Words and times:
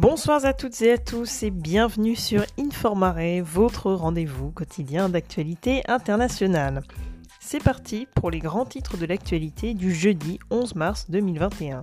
Bonsoir 0.00 0.46
à 0.46 0.54
toutes 0.54 0.80
et 0.80 0.92
à 0.92 0.96
tous 0.96 1.42
et 1.42 1.50
bienvenue 1.50 2.16
sur 2.16 2.42
Informare, 2.58 3.44
votre 3.44 3.92
rendez-vous 3.92 4.50
quotidien 4.50 5.10
d'actualité 5.10 5.82
internationale. 5.88 6.80
C'est 7.38 7.62
parti 7.62 8.08
pour 8.14 8.30
les 8.30 8.38
grands 8.38 8.64
titres 8.64 8.96
de 8.96 9.04
l'actualité 9.04 9.74
du 9.74 9.94
jeudi 9.94 10.38
11 10.48 10.74
mars 10.74 11.10
2021. 11.10 11.82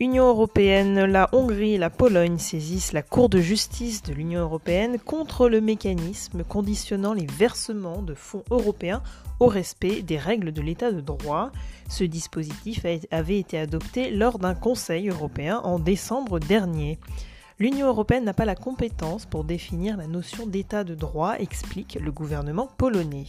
Union 0.00 0.26
européenne, 0.26 1.04
la 1.04 1.28
Hongrie 1.30 1.74
et 1.74 1.78
la 1.78 1.88
Pologne 1.88 2.38
saisissent 2.38 2.92
la 2.92 3.02
Cour 3.02 3.28
de 3.28 3.38
justice 3.38 4.02
de 4.02 4.12
l'Union 4.12 4.40
européenne 4.40 4.98
contre 4.98 5.48
le 5.48 5.60
mécanisme 5.60 6.42
conditionnant 6.42 7.12
les 7.12 7.26
versements 7.26 8.02
de 8.02 8.14
fonds 8.14 8.42
européens 8.50 9.04
au 9.38 9.46
respect 9.46 10.02
des 10.02 10.18
règles 10.18 10.50
de 10.50 10.62
l'état 10.62 10.90
de 10.90 11.00
droit. 11.00 11.52
Ce 11.88 12.02
dispositif 12.02 12.84
avait 13.12 13.38
été 13.38 13.56
adopté 13.56 14.10
lors 14.10 14.40
d'un 14.40 14.56
Conseil 14.56 15.10
européen 15.10 15.60
en 15.62 15.78
décembre 15.78 16.40
dernier. 16.40 16.98
L'Union 17.60 17.86
européenne 17.86 18.24
n'a 18.24 18.34
pas 18.34 18.46
la 18.46 18.56
compétence 18.56 19.26
pour 19.26 19.44
définir 19.44 19.96
la 19.96 20.08
notion 20.08 20.48
d'état 20.48 20.82
de 20.82 20.96
droit, 20.96 21.36
explique 21.38 21.98
le 22.02 22.10
gouvernement 22.10 22.68
polonais. 22.78 23.26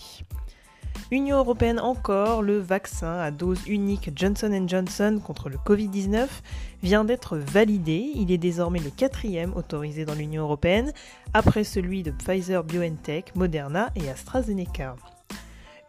Union 1.12 1.38
européenne 1.38 1.80
encore, 1.80 2.42
le 2.42 2.58
vaccin 2.58 3.20
à 3.20 3.30
dose 3.30 3.60
unique 3.68 4.10
Johnson 4.16 4.66
Johnson 4.66 5.22
contre 5.24 5.50
le 5.50 5.58
Covid-19 5.58 6.28
vient 6.82 7.06
d'être 7.06 7.38
validé. 7.38 8.12
Il 8.16 8.32
est 8.32 8.40
désormais 8.40 8.80
le 8.80 8.90
quatrième 8.90 9.54
autorisé 9.56 10.04
dans 10.04 10.16
l'Union 10.16 10.42
européenne, 10.42 10.92
après 11.36 11.64
celui 11.64 12.02
de 12.02 12.10
Pfizer 12.10 12.64
BioNTech, 12.64 13.36
Moderna 13.36 13.92
et 13.96 14.10
AstraZeneca. 14.10 14.96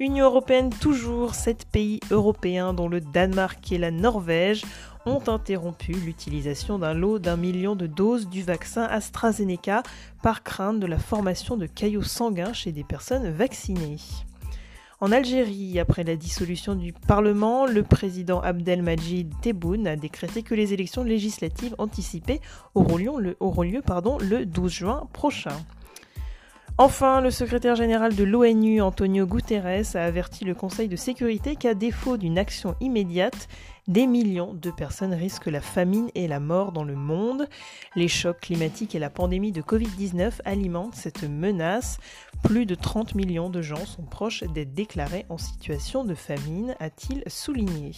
Union 0.00 0.26
européenne 0.26 0.68
toujours, 0.68 1.34
sept 1.34 1.64
pays 1.64 2.00
européens 2.10 2.74
dont 2.74 2.88
le 2.88 3.00
Danemark 3.00 3.72
et 3.72 3.78
la 3.78 3.90
Norvège 3.90 4.66
ont 5.06 5.22
interrompu 5.28 5.92
l'utilisation 5.92 6.78
d'un 6.78 6.92
lot 6.92 7.18
d'un 7.18 7.38
million 7.38 7.74
de 7.74 7.86
doses 7.86 8.28
du 8.28 8.42
vaccin 8.42 8.82
AstraZeneca 8.82 9.82
par 10.22 10.42
crainte 10.42 10.78
de 10.78 10.86
la 10.86 10.98
formation 10.98 11.56
de 11.56 11.64
caillots 11.64 12.02
sanguins 12.02 12.52
chez 12.52 12.72
des 12.72 12.84
personnes 12.84 13.30
vaccinées. 13.30 13.96
En 14.98 15.12
Algérie, 15.12 15.78
après 15.78 16.04
la 16.04 16.16
dissolution 16.16 16.74
du 16.74 16.94
Parlement, 16.94 17.66
le 17.66 17.82
président 17.82 18.40
Abdelmajid 18.40 19.30
Tebboune 19.42 19.86
a 19.86 19.94
décrété 19.94 20.42
que 20.42 20.54
les 20.54 20.72
élections 20.72 21.04
législatives 21.04 21.74
anticipées 21.76 22.40
auront 22.74 22.96
lieu, 22.96 23.10
le, 23.18 23.36
le 23.38 24.46
12 24.46 24.72
juin 24.72 25.06
prochain. 25.12 25.52
Enfin, 26.78 27.22
le 27.22 27.30
secrétaire 27.30 27.74
général 27.74 28.14
de 28.14 28.22
l'ONU, 28.22 28.82
Antonio 28.82 29.26
Guterres, 29.26 29.96
a 29.96 30.04
averti 30.04 30.44
le 30.44 30.54
Conseil 30.54 30.88
de 30.88 30.96
sécurité 30.96 31.56
qu'à 31.56 31.72
défaut 31.72 32.18
d'une 32.18 32.36
action 32.36 32.76
immédiate, 32.80 33.48
des 33.88 34.06
millions 34.06 34.52
de 34.52 34.70
personnes 34.70 35.14
risquent 35.14 35.46
la 35.46 35.62
famine 35.62 36.10
et 36.14 36.28
la 36.28 36.38
mort 36.38 36.72
dans 36.72 36.84
le 36.84 36.94
monde. 36.94 37.48
Les 37.94 38.08
chocs 38.08 38.40
climatiques 38.40 38.94
et 38.94 38.98
la 38.98 39.08
pandémie 39.08 39.52
de 39.52 39.62
Covid-19 39.62 40.40
alimentent 40.44 40.94
cette 40.94 41.22
menace. 41.22 41.96
Plus 42.42 42.66
de 42.66 42.74
30 42.74 43.14
millions 43.14 43.48
de 43.48 43.62
gens 43.62 43.86
sont 43.86 44.04
proches 44.04 44.44
d'être 44.44 44.74
déclarés 44.74 45.24
en 45.30 45.38
situation 45.38 46.04
de 46.04 46.14
famine, 46.14 46.76
a-t-il 46.78 47.22
souligné. 47.26 47.92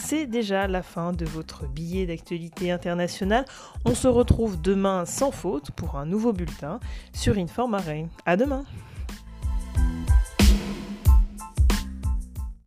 C'est 0.00 0.26
déjà 0.26 0.66
la 0.66 0.82
fin 0.82 1.12
de 1.12 1.24
votre 1.24 1.66
billet 1.66 2.06
d'actualité 2.06 2.70
internationale. 2.70 3.44
On 3.84 3.94
se 3.94 4.08
retrouve 4.08 4.60
demain 4.60 5.04
sans 5.06 5.30
faute 5.30 5.70
pour 5.70 5.96
un 5.96 6.04
nouveau 6.04 6.32
bulletin 6.32 6.80
sur 7.12 7.38
Informare. 7.38 7.82
À 8.26 8.36
demain! 8.36 8.64